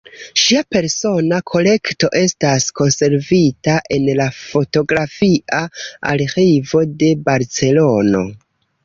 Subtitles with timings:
[0.43, 5.61] Ŝia persona kolekto estas konservita en la Fotografia
[6.15, 8.25] Arĥivo de Barcelono.